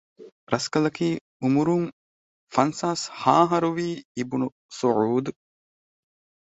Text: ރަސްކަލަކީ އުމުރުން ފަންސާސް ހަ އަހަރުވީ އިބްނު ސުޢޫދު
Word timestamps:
ރަސްކަލަކީ 0.53 1.07
އުމުރުން 1.41 1.87
ފަންސާސް 2.55 3.05
ހަ 3.21 3.35
އަހަރުވީ 3.41 3.87
އިބްނު 4.15 4.47
ސުޢޫދު 4.77 5.31